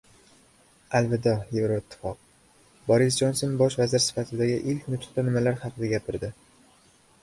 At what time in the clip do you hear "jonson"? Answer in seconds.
3.21-3.55